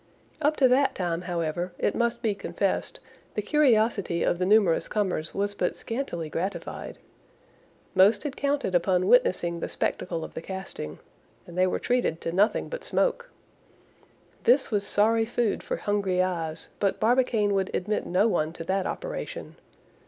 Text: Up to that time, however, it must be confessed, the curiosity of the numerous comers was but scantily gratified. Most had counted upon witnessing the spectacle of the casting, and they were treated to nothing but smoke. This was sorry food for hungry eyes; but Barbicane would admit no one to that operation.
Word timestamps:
Up 0.41 0.55
to 0.55 0.67
that 0.67 0.95
time, 0.95 1.21
however, 1.21 1.73
it 1.77 1.93
must 1.93 2.23
be 2.23 2.33
confessed, 2.33 2.99
the 3.35 3.41
curiosity 3.43 4.23
of 4.23 4.39
the 4.39 4.47
numerous 4.47 4.87
comers 4.87 5.35
was 5.35 5.53
but 5.53 5.75
scantily 5.75 6.27
gratified. 6.27 6.97
Most 7.93 8.23
had 8.23 8.35
counted 8.35 8.73
upon 8.73 9.05
witnessing 9.07 9.59
the 9.59 9.69
spectacle 9.69 10.23
of 10.23 10.33
the 10.33 10.41
casting, 10.41 10.97
and 11.45 11.55
they 11.55 11.67
were 11.67 11.77
treated 11.77 12.19
to 12.21 12.31
nothing 12.31 12.67
but 12.67 12.83
smoke. 12.83 13.29
This 14.43 14.71
was 14.71 14.87
sorry 14.87 15.27
food 15.27 15.61
for 15.61 15.77
hungry 15.77 16.19
eyes; 16.19 16.69
but 16.79 16.99
Barbicane 16.99 17.53
would 17.53 17.69
admit 17.75 18.07
no 18.07 18.27
one 18.27 18.53
to 18.53 18.63
that 18.63 18.87
operation. 18.87 19.55